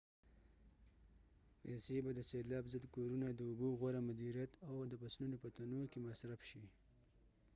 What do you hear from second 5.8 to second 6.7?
کې مصرف شي